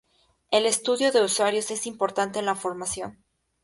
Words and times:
El 0.49 0.65
estudio 0.65 1.11
de 1.11 1.21
usuarios 1.23 1.69
es 1.69 1.85
importante 1.85 2.39
en 2.39 2.47
la 2.47 2.55
formación. 2.55 3.23